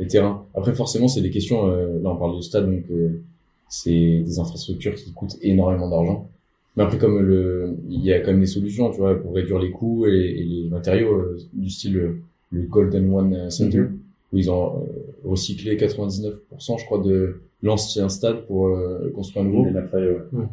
[0.00, 0.44] les terrains.
[0.54, 1.70] Après, forcément, c'est des questions.
[1.70, 3.20] euh, là, on parle de stade, donc euh,
[3.68, 3.92] c'est
[4.26, 6.28] des infrastructures qui coûtent énormément d'argent.
[6.76, 9.60] Mais après, comme le, il y a quand même des solutions, tu vois, pour réduire
[9.60, 12.16] les coûts et, et les matériaux euh, du style euh,
[12.52, 13.98] le Golden One Center, Mhm.
[14.32, 19.48] où ils ont euh, recyclé 99%, je crois, de l'ancien stade pour euh, construire un
[19.48, 19.70] nouveau.
[19.70, 20.44] Matériaux, ouais.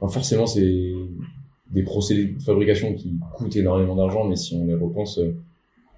[0.00, 0.92] Alors forcément, c'est
[1.70, 5.32] des procédés de fabrication qui coûtent énormément d'argent, mais si on les repense, euh,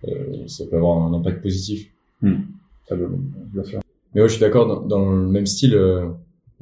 [0.08, 1.90] euh, ça peut avoir un impact positif.
[2.88, 3.08] Ça veut-
[3.54, 3.80] bien sûr.
[4.14, 6.08] Mais ouais, je suis d'accord, dans, dans le même style, euh,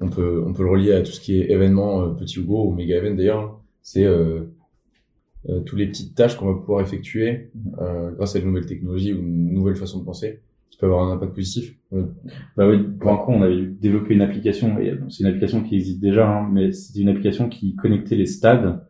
[0.01, 2.45] on peut on peut le relier à tout ce qui est événement, euh, petit ou
[2.45, 3.59] gros, ou méga event d'ailleurs.
[3.83, 4.05] C'est
[5.49, 8.67] euh, euh, toutes les petites tâches qu'on va pouvoir effectuer euh, grâce à de nouvelles
[8.67, 11.75] technologies ou une nouvelle façon de penser, qui peut avoir un impact positif.
[11.93, 12.05] Euh,
[12.57, 15.77] Bah oui, pour un coup, on avait développé une application, et c'est une application qui
[15.77, 18.81] existe déjà, hein, mais c'était une application qui connectait les stades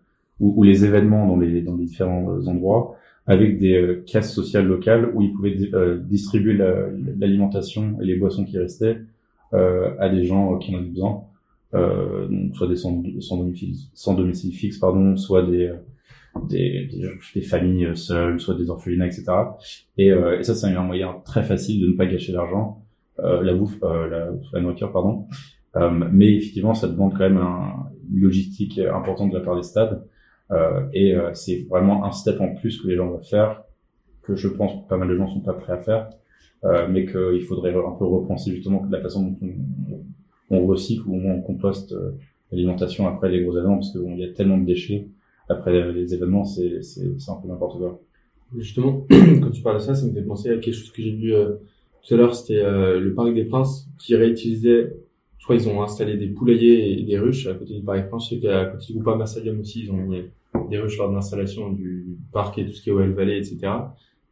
[0.40, 4.33] ou, ou les événements dans les, dans les différents euh, endroits avec des euh, caisses
[4.33, 8.99] sociales locales où ils pouvaient euh, distribuer la- l'alimentation et les boissons qui restaient
[9.55, 11.25] euh, à des gens euh, qui en avaient besoin,
[11.75, 15.73] euh, donc soit des sans, sans, domicile, sans domicile fixe, pardon, soit des,
[16.37, 16.88] euh, des,
[17.35, 19.25] des, familles seules, soit des orphelinats, etc.
[19.97, 22.83] Et, et ça, c'est un moyen très facile de ne pas gâcher l'argent,
[23.19, 25.27] la bouffe, la, la, nourriture, pardon.
[26.12, 30.05] mais effectivement, ça demande quand même un, une logistique importante de la part des stades.
[30.93, 33.62] et c'est vraiment un step en plus que les gens doivent faire,
[34.23, 36.11] que je pense que pas mal de gens sont pas prêts à faire.
[36.64, 40.03] Euh, mais qu'il faudrait un peu repenser justement la façon dont
[40.51, 42.17] on, recycle ou on composte euh,
[42.51, 45.07] l'alimentation après les gros événements, parce qu'il y a tellement de déchets
[45.49, 46.81] après les événements, c'est
[47.29, 48.01] un peu n'importe quoi.
[48.57, 51.13] Justement, quand tu parles de ça, ça me fait penser à quelque chose que j'ai
[51.13, 51.57] vu euh,
[52.03, 54.97] tout à l'heure, c'était le Parc des Princes qui réutilisait,
[55.37, 58.09] je crois ils ont installé des poulaillers et des ruches à côté du Parc des
[58.09, 60.23] Princes, je sais qu'à côté du Groupama Stadium aussi, ils ont mis
[60.71, 63.69] des ruches lors de l'installation du parc et tout ce qui est OL Valley, etc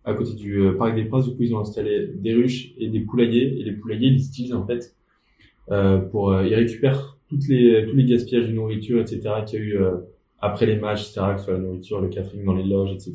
[0.06, 1.28] à côté du euh, Parc des Princes.
[1.28, 3.60] Du coup, ils ont installé des ruches et des poulaillers.
[3.60, 4.94] Et les poulaillers, ils utilisent en fait
[5.70, 9.20] euh, pour, euh, ils récupèrent toutes les tous les gaspillages de nourriture, etc.
[9.44, 9.96] qu'il y a eu euh,
[10.46, 11.26] après les matchs, etc.
[11.32, 13.14] Que ce soit la nourriture, le catering dans les loges, etc.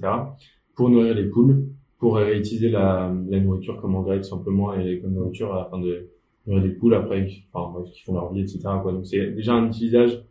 [0.75, 1.65] Pour nourrir les poules,
[1.99, 6.07] pour réutiliser la, nourriture comme engrais tout simplement et comme nourriture afin de
[6.47, 8.59] nourrir les poules après, enfin bref, qui font leur vie, etc.
[8.83, 10.23] Donc c'est déjà un utilisage,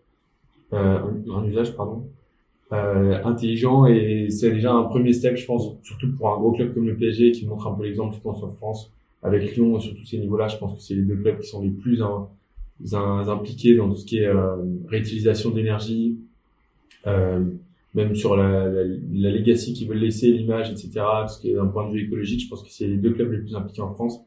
[0.73, 0.99] euh,
[1.33, 2.05] un usage pardon
[2.73, 6.73] euh, intelligent et c'est déjà un premier step, je pense, surtout pour un gros club
[6.73, 8.93] comme le PSG qui montre un peu l'exemple, je pense, en France,
[9.25, 10.47] avec Lyon sur tous ces niveaux-là.
[10.47, 12.01] Je pense que c'est les deux clubs qui sont les plus
[12.93, 14.57] impliqués dans tout ce qui est euh,
[14.89, 16.19] réutilisation d'énergie,
[17.07, 17.45] euh,
[17.95, 20.91] même sur la, la, la legacy qu'ils veulent laisser, l'image, etc.
[20.95, 23.39] Parce que d'un point de vue écologique, je pense que c'est les deux clubs les
[23.39, 24.21] plus impliqués en France.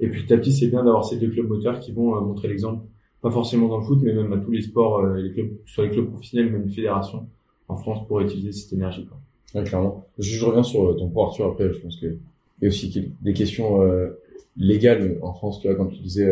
[0.00, 2.20] Et puis petit à petit, c'est bien d'avoir ces deux clubs moteurs qui vont euh,
[2.20, 2.84] montrer l'exemple,
[3.22, 5.84] pas forcément dans le foot, mais même à tous les sports, euh, les clubs, soit
[5.84, 7.26] les clubs professionnels, même les fédérations
[7.68, 9.06] en France pour utiliser cette énergie.
[9.06, 9.18] Quoi.
[9.54, 10.06] Ouais, clairement.
[10.18, 11.72] Je, reviens sur euh, ton point Arthur après.
[11.72, 14.10] Je pense que il y a aussi des questions euh,
[14.56, 15.60] légales en France.
[15.60, 16.30] Tu vois, quand tu disais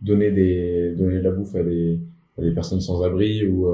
[0.00, 1.98] donner des donner de la bouffe à des
[2.38, 3.66] à des personnes sans abri ou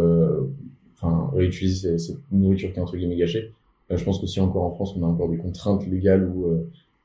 [1.03, 3.53] enfin réutiliser cette nourriture qui est entre guillemets gâchée.
[3.91, 6.47] je pense qu'aussi encore en France, on a encore des contraintes légales où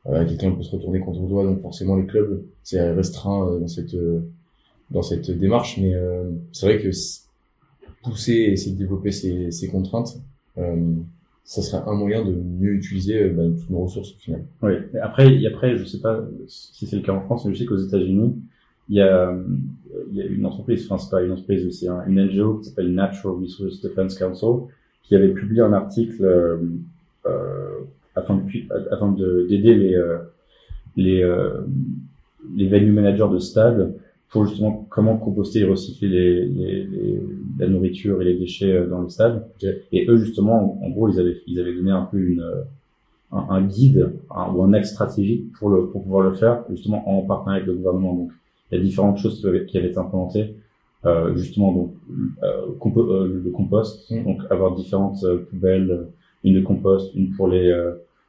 [0.06, 1.44] quelqu'un peut se retourner contre toi.
[1.44, 3.96] Donc forcément, les clubs, c'est restreint dans cette
[4.92, 5.78] dans cette démarche.
[5.80, 5.94] Mais
[6.54, 6.92] c'est vrai que
[8.04, 10.18] pousser et essayer de développer ces, ces contraintes,
[10.58, 10.94] euh,
[11.44, 14.46] ça serait un moyen de mieux utiliser euh, bah, toutes nos ressources au final.
[14.62, 14.74] Oui.
[15.02, 17.78] Après, après, je sais pas si c'est le cas en France, mais je sais qu'aux
[17.78, 18.36] États-Unis,
[18.90, 19.36] il y a,
[20.10, 22.70] il y a une entreprise, enfin c'est pas une entreprise, c'est un, une NGO qui
[22.70, 24.68] s'appelle Natural Resource Defense Council,
[25.04, 26.58] qui avait publié un article euh,
[27.26, 27.82] euh
[28.18, 30.18] afin de, afin d'aider les euh,
[30.96, 31.62] les euh,
[32.56, 33.96] les venue managers de stade
[34.30, 37.22] pour justement comment composter et recycler les, les, les,
[37.60, 39.48] la nourriture et les déchets euh, dans le stade.
[39.92, 42.44] Et eux justement, en, gros, ils avaient ils avaient donné un peu une
[43.32, 47.22] un, un guide ou un axe stratégique pour le pour pouvoir le faire justement en
[47.22, 48.14] partenariat avec le gouvernement.
[48.16, 48.32] Donc
[48.72, 50.56] il y a différentes choses qui avaient, qui avaient été implémentées.
[51.06, 51.94] Euh, justement donc
[52.42, 52.66] euh,
[52.98, 54.24] euh le compost, mmh.
[54.24, 56.08] donc avoir différentes euh, poubelles,
[56.44, 57.72] une de compost, une pour les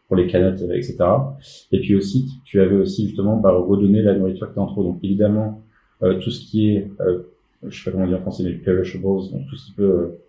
[0.08, 0.96] pour les canettes, etc.
[1.70, 4.82] Et puis aussi, tu avais aussi justement bah, redonner la nourriture qui est en trop.
[4.82, 5.62] Donc évidemment,
[6.02, 7.22] euh, tout ce qui est, euh,
[7.66, 10.20] je sais pas comment dire en français, mais perishables, donc tout ce qui peut euh,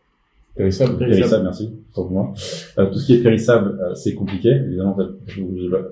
[0.56, 2.34] Périssable, périssable, merci, pour moi.
[2.78, 5.42] Euh, tout ce qui est périssable, euh, c'est compliqué, évidemment, je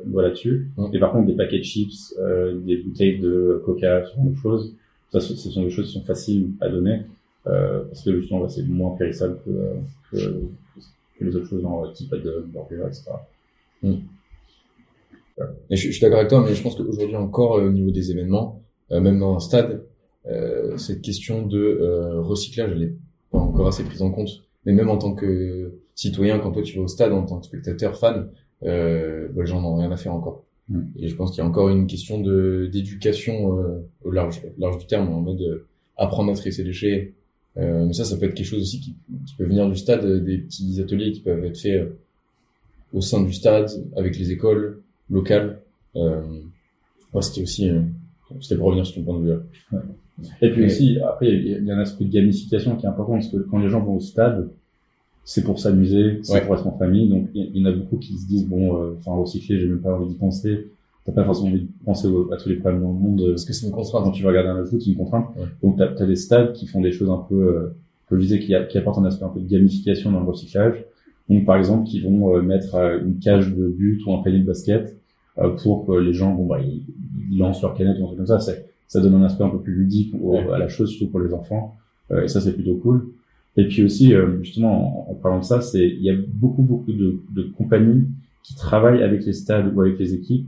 [0.07, 0.71] vois là-dessus.
[0.91, 4.35] Et par contre, des paquets de chips, euh, des bouteilles de coca, ce genre de
[4.35, 4.75] choses,
[5.11, 7.03] ça, ce sont des choses qui sont faciles à donner,
[7.45, 9.51] parce que justement, bah, c'est moins périssable que,
[10.11, 10.17] que,
[11.17, 13.11] que, les autres choses, genre type de burger, etc.
[13.83, 13.93] Mm.
[15.69, 18.11] Et je, je suis d'accord avec toi, mais je pense qu'aujourd'hui encore, au niveau des
[18.11, 19.83] événements, même dans un stade,
[20.75, 22.93] cette question de recyclage, elle est
[23.31, 24.46] pas encore assez prise en compte.
[24.67, 27.45] Mais même en tant que citoyen, quand toi tu vas au stade en tant que
[27.45, 28.29] spectateur, fan,
[28.63, 30.43] euh, bah, les gens n'ont rien à faire encore.
[30.67, 30.81] Mm.
[30.99, 34.77] Et je pense qu'il y a encore une question de d'éducation euh, au large, large
[34.77, 35.63] du terme, en mode
[35.95, 37.13] apprendre à trier ses déchets.
[37.55, 38.93] Euh, mais ça, ça peut être quelque chose aussi qui,
[39.25, 41.89] qui, peut venir du stade, des petits ateliers qui peuvent être faits
[42.93, 45.61] au sein du stade, avec les écoles locales.
[45.95, 46.41] Euh,
[47.13, 47.71] ouais, C'était aussi
[48.41, 49.39] c'était pour revenir sur ton point de vue.
[49.71, 49.79] Ouais.
[50.41, 53.27] Et puis aussi, après, il y, a un aspect de gamification qui est important parce
[53.27, 54.49] que quand les gens vont au stade,
[55.23, 57.09] c'est pour s'amuser, c'est pour être en famille.
[57.09, 59.81] Donc, il y, en a beaucoup qui se disent, bon, euh, enfin, recycler, j'ai même
[59.81, 60.71] pas envie d'y penser.
[61.05, 63.23] T'as pas forcément envie de penser à tous les problèmes dans le monde.
[63.29, 64.03] Parce que c'est une contrainte.
[64.03, 65.27] Quand tu vas regarder un foot, c'est une contrainte.
[65.61, 67.75] Donc, t'as as des stades qui font des choses un peu, euh,
[68.09, 70.83] que je disais, qui, qui apportent un aspect un peu de gamification dans le recyclage.
[71.29, 72.75] Donc, par exemple, qui vont euh, mettre
[73.05, 74.97] une cage de but ou un panier de basket
[75.61, 76.83] pour que les gens, bon, bah, ils,
[77.29, 78.39] ils lancent leur canette ou un truc comme ça.
[78.87, 80.15] Ça donne un aspect un peu plus ludique
[80.53, 81.77] à la chose, surtout pour les enfants.
[82.11, 83.07] Euh, et ça, c'est plutôt cool.
[83.57, 86.93] Et puis aussi, euh, justement, en, parlant de ça, c'est il y a beaucoup beaucoup
[86.93, 88.05] de, de, compagnies
[88.43, 90.47] qui travaillent avec les stades ou avec les équipes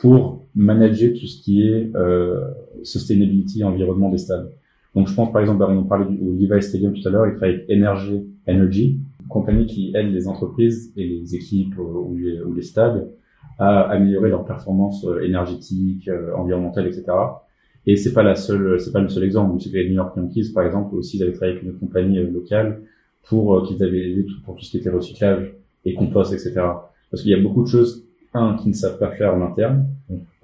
[0.00, 2.40] pour manager tout ce qui est euh,
[2.82, 4.50] sustainability, environnement des stades.
[4.94, 7.34] Donc, je pense par exemple, on parlait du au Levi Stadium tout à l'heure, ils
[7.34, 12.54] travaillent avec Energy, Energy compagnie qui aide les entreprises et les équipes ou les, ou
[12.54, 13.10] les stades
[13.58, 17.04] à améliorer leur performance énergétique, environnementale, etc.
[17.86, 19.60] Et c'est pas la seule, c'est pas le seul exemple.
[19.60, 22.18] C'est que les New York Yankees, par exemple, aussi, ils avaient travaillé avec une compagnie
[22.18, 22.82] locale
[23.28, 26.52] pour qu'ils avaient aidé pour tout ce qui était recyclage et compost, etc.
[27.10, 29.86] Parce qu'il y a beaucoup de choses un, qui ne savent pas faire en interne,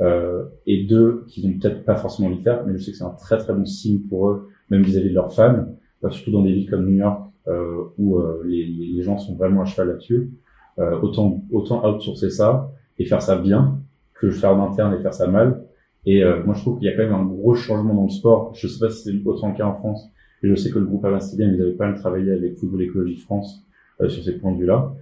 [0.00, 3.04] euh, et deux, qui vont peut-être pas forcément le faire, mais je sais que c'est
[3.04, 5.66] un très très bon signe pour eux, même vis-à-vis de leurs fans,
[6.04, 9.34] euh, surtout dans des villes comme New York, euh, où euh, les, les, gens sont
[9.34, 10.30] vraiment à cheval là-dessus.
[10.78, 13.78] Euh, autant autant outsourcer ça et faire ça bien
[14.14, 15.61] que faire en interne et faire ça mal.
[16.04, 18.52] Et moi, je trouve qu'il y a quand même un gros changement dans le sport.
[18.54, 20.10] Je sais pas si c'est autant le cas en France,
[20.42, 22.82] et je sais que le groupe Alain Stadium, ils avaient pas mal travaillé avec Football
[22.82, 23.64] Écologie France
[24.08, 24.92] sur ces points de vue-là.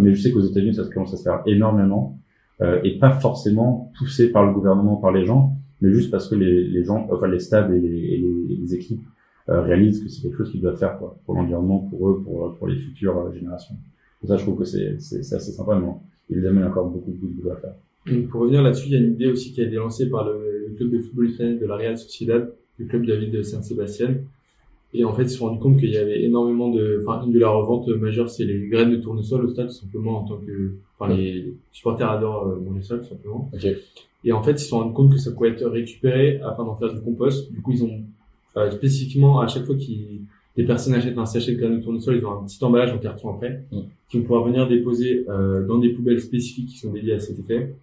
[0.00, 2.18] mais je sais qu'aux États-Unis, ça commence à se faire énormément
[2.60, 6.34] euh, et pas forcément poussé par le gouvernement, par les gens, mais juste parce que
[6.34, 9.06] les, gens, enfin les stades et les, équipes
[9.48, 12.56] euh, réalisent que c'est quelque chose qu'ils doivent faire quoi, pour l'environnement, pour eux, pour,
[12.56, 13.76] pour les futures euh, générations.
[14.24, 15.88] Et ça, je trouve que c'est assez sympa, mais
[16.28, 17.74] évidemment, il y a encore beaucoup, beaucoup de boulot à faire.
[18.30, 20.74] Pour revenir là-dessus, il y a une idée aussi qui a été lancée par le,
[20.76, 24.18] club de football italien de la Real Sociedad, le club de la ville de Saint-Sébastien,
[24.94, 27.32] et en fait, ils se sont rendus compte qu'il y avait énormément de, enfin, une
[27.32, 30.38] de leurs reventes majeures, c'est les graines de tournesol au stade, tout simplement, en tant
[30.38, 33.50] que, enfin, les supporters adorent euh, manger ça, tout simplement.
[33.52, 33.76] Okay.
[34.24, 36.74] Et en fait, ils se sont rendus compte que ça pouvait être récupéré afin d'en
[36.74, 37.52] faire du compost.
[37.52, 38.00] Du coup, ils ont,
[38.56, 40.22] euh, spécifiquement, à chaque fois qu'ils,
[40.56, 42.98] des personnes achètent un sachet de graines de tournesol, ils ont un petit emballage en
[42.98, 43.80] carton après, mm.
[44.08, 47.38] qui vont pouvoir venir déposer, euh, dans des poubelles spécifiques qui sont dédiées à cet
[47.38, 47.74] effet.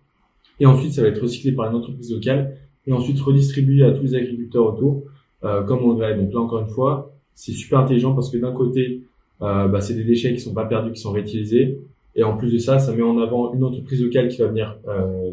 [0.60, 4.04] Et ensuite, ça va être recyclé par une entreprise locale et ensuite redistribué à tous
[4.04, 5.04] les agriculteurs autour
[5.44, 6.16] euh, comme engrais.
[6.16, 9.02] Donc là, encore une fois, c'est super intelligent parce que d'un côté,
[9.42, 11.80] euh, bah, c'est des déchets qui sont pas perdus, qui sont réutilisés.
[12.16, 14.78] Et en plus de ça, ça met en avant une entreprise locale qui va venir
[14.88, 15.32] euh,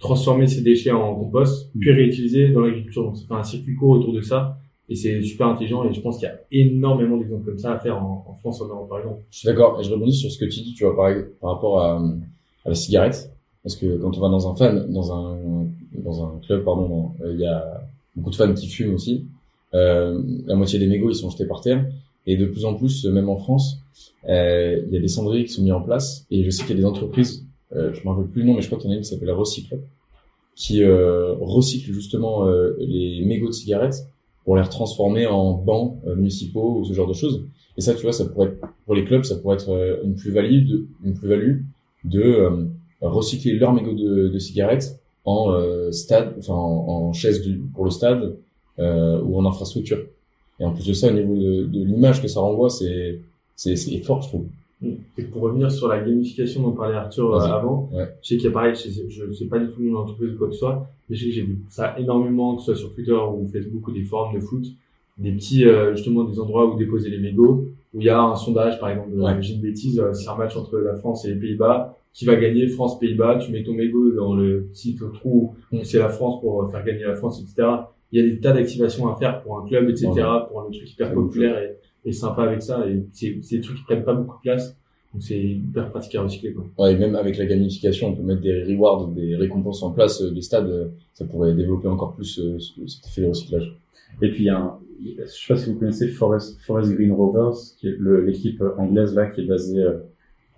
[0.00, 3.04] transformer ces déchets en compost, puis réutiliser dans l'agriculture.
[3.04, 4.58] Donc ça fait un circuit court autour de ça.
[4.90, 7.78] Et c'est super intelligent et je pense qu'il y a énormément d'exemples comme ça à
[7.78, 9.22] faire en, en France, en Europe par exemple.
[9.30, 11.10] Je suis d'accord et je rebondis sur ce que tu dis, tu vois, par,
[11.40, 12.04] par rapport à,
[12.66, 13.33] à la cigarette.
[13.64, 15.36] Parce que quand on va dans un fan, dans un,
[15.98, 17.82] dans un club, pardon, il y a
[18.14, 19.24] beaucoup de fans qui fument aussi.
[19.74, 21.84] Euh, la moitié des mégots ils sont jetés par terre.
[22.26, 23.78] Et de plus en plus, même en France,
[24.28, 26.26] euh, il y a des cendriers qui sont mis en place.
[26.30, 28.48] Et je sais qu'il y a des entreprises, euh, je ne me rappelle plus le
[28.48, 29.78] nom, mais je crois qu'il y en a une qui s'appelle Recycle,
[30.54, 34.06] qui euh, recycle justement euh, les mégots de cigarettes
[34.44, 37.44] pour les transformer en bancs euh, municipaux ou ce genre de choses.
[37.76, 40.84] Et ça, tu vois, ça pourrait être, pour les clubs, ça pourrait être une plus-value
[41.04, 41.62] une plus-value
[42.04, 42.68] de
[43.00, 45.54] recycler leurs mégots de, de cigarettes en
[45.90, 48.36] stade, enfin en, en chaise du, pour le stade
[48.78, 49.98] euh, ou en infrastructure.
[50.60, 53.20] Et en plus de ça, au niveau de, de l'image que ça renvoie, c'est
[53.56, 54.46] c'est fort, je trouve.
[55.16, 57.88] Et pour revenir sur la gamification dont parlait Arthur euh, avant,
[58.20, 60.34] je sais qu'il y a pareil, je sais, je sais pas du tout une entreprise
[60.34, 62.66] ou quoi que ce soit, mais je sais que j'ai vu ça énormément, que ce
[62.66, 64.66] soit sur Twitter ou Facebook ou des forums de foot,
[65.16, 68.36] des petits, euh, justement, des endroits où déposer les mégots, où il y a un
[68.36, 69.40] sondage, par exemple, ouais.
[69.40, 72.36] j'ai une bêtise, euh, c'est un match entre la France et les Pays-Bas, qui va
[72.36, 75.78] gagner France-Pays-Bas, tu mets ton mégot dans le petit trou, mm.
[75.84, 79.08] c'est la France pour faire gagner la France, etc il y a des tas d'activations
[79.08, 80.12] à faire pour un club, etc.,
[80.48, 81.76] pour un truc hyper populaire et,
[82.08, 82.88] et, sympa avec ça.
[82.88, 84.76] Et c'est, c'est des trucs qui prennent pas beaucoup de place.
[85.12, 86.52] Donc c'est hyper pratique à recycler.
[86.52, 86.64] Quoi.
[86.78, 90.22] Ouais, et même avec la gamification, on peut mettre des rewards, des récompenses en place
[90.22, 90.70] euh, des stades.
[90.70, 93.76] Euh, ça pourrait développer encore plus euh, cet effet de recyclage.
[94.22, 97.12] Et puis il y a un, je sais pas si vous connaissez Forest, Forest Green
[97.12, 99.84] Rovers, qui est l'équipe anglaise là, qui est basée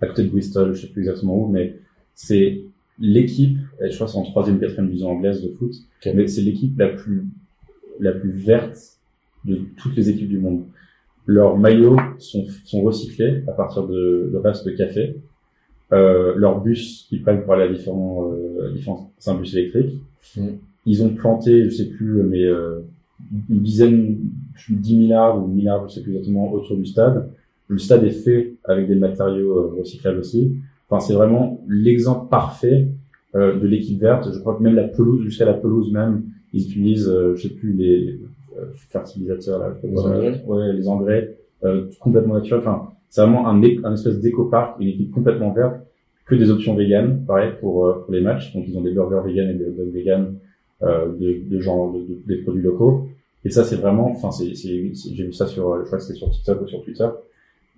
[0.01, 1.75] à côté de Bristol, je sais plus exactement où, mais
[2.13, 2.61] c'est
[2.99, 5.73] l'équipe, je crois c'est en troisième, quatrième division anglaise de foot,
[6.05, 7.25] mais c'est l'équipe la plus
[7.99, 8.77] la plus verte
[9.45, 10.65] de toutes les équipes du monde.
[11.25, 15.17] Leurs maillots sont, sont recyclés à partir de, de restes de café.
[15.93, 20.01] Euh, leurs bus qu'ils prennent pour aller à différents, euh, différents c'est un bus électrique.
[20.35, 20.47] Mm.
[20.85, 22.81] Ils ont planté, je sais plus, mais euh,
[23.49, 24.17] une dizaine,
[24.69, 27.29] 10 milliards ou milliards, je sais plus exactement, autour du stade.
[27.67, 30.55] Le stade est fait avec des matériaux euh, recyclables aussi.
[30.89, 32.87] Enfin, c'est vraiment l'exemple parfait
[33.35, 34.29] euh, de l'équipe verte.
[34.33, 37.53] Je crois que même la pelouse, jusqu'à la pelouse même, ils utilisent, euh, je sais
[37.53, 38.19] plus, les
[38.57, 42.61] euh, fertilisateurs, là, les engrais, ouais, les engrais euh, complètement naturels.
[42.61, 45.75] Enfin, c'est vraiment un, un espèce d'éco-parc, une équipe complètement verte,
[46.25, 48.53] que des options véganes, pareil pour, pour les matchs.
[48.53, 50.35] Donc ils ont des burgers véganes et des hot véganes,
[50.83, 53.07] euh, de, de genre de, de, des produits locaux.
[53.45, 56.29] Et ça, c'est vraiment, enfin, c'est, j'ai vu ça sur, je crois que c'était sur
[56.29, 57.07] TikTok ou sur Twitter.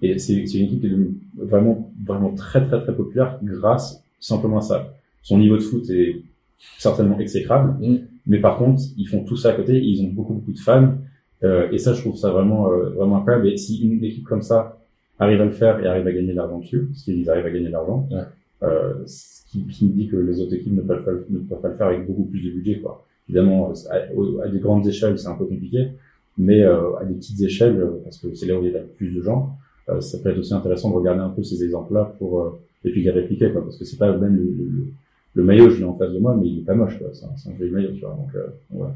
[0.01, 4.61] Et c'est, une équipe qui est vraiment, vraiment très, très, très populaire grâce simplement à
[4.61, 4.93] ça.
[5.21, 6.21] Son niveau de foot est
[6.77, 7.97] certainement exécrable, mm.
[8.27, 10.95] mais par contre, ils font tout ça à côté, ils ont beaucoup beaucoup de fans,
[11.43, 13.47] euh, et ça, je trouve ça vraiment euh, vraiment incroyable.
[13.49, 14.77] Et si une équipe comme ça
[15.19, 17.51] arrive à le faire et arrive à gagner de l'argent dessus, parce qu'ils arrivent à
[17.51, 18.07] gagner de l'argent,
[18.63, 18.93] euh,
[19.49, 21.11] qui, qui, me dit que les autres équipes ne peuvent, pas,
[21.69, 23.05] le faire avec beaucoup plus de budget, quoi.
[23.27, 25.89] Évidemment, à, des grandes échelles, c'est un peu compliqué,
[26.37, 29.13] mais euh, à des petites échelles, parce que c'est là où il y a plus
[29.13, 29.55] de gens,
[30.01, 33.09] ça peut être aussi intéressant de regarder un peu ces exemples-là pour et puis les
[33.09, 34.87] répliquer quoi, parce que c'est pas même le, le,
[35.33, 37.25] le, maillot, je l'ai en face de moi, mais il est pas moche quoi, c'est
[37.25, 38.11] un, un joli maillot, tu vois.
[38.11, 38.29] Donc
[38.69, 38.95] voilà.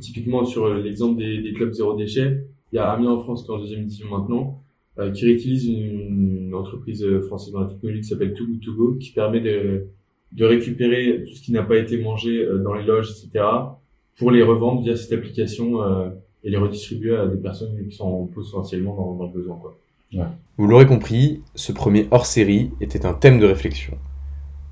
[0.00, 3.50] Typiquement sur l'exemple des, des clubs zéro déchet, il y a Amiens en France qui
[3.50, 4.58] est en deuxième division maintenant,
[4.98, 9.40] euh, qui réutilise une, entreprise française dans la technologie qui s'appelle Too Good qui permet
[9.40, 9.86] de,
[10.40, 13.44] récupérer tout ce qui n'a pas été mangé euh, dans les loges, etc.,
[14.16, 16.08] pour les revendre via cette application euh,
[16.42, 19.60] et les redistribuer à des personnes qui sont potentiellement dans, dans le besoin.
[20.56, 23.96] Vous l'aurez compris, ce premier hors-série était un thème de réflexion.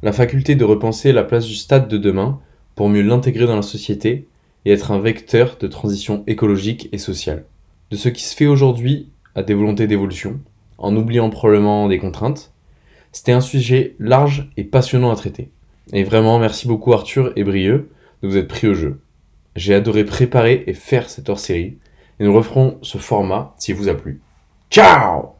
[0.03, 2.41] La faculté de repenser la place du stade de demain
[2.75, 4.27] pour mieux l'intégrer dans la société
[4.65, 7.45] et être un vecteur de transition écologique et sociale.
[7.91, 10.41] De ce qui se fait aujourd'hui à des volontés d'évolution,
[10.79, 12.53] en oubliant probablement des contraintes.
[13.13, 15.51] C'était un sujet large et passionnant à traiter.
[15.93, 17.91] Et vraiment, merci beaucoup Arthur et Brieux
[18.23, 19.01] de vous être pris au jeu.
[19.55, 21.79] J'ai adoré préparer et faire cette hors-série,
[22.19, 24.21] et nous referons ce format s'il vous a plu.
[24.71, 25.36] Ciao